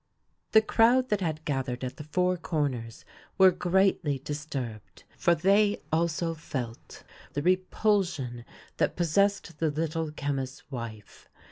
[0.53, 3.05] The crowd that had gathered at the Four Corners
[3.37, 8.43] were greatly disturbed, for they also felt the repulsion
[8.77, 11.29] that possessed the Little Chemist's wife.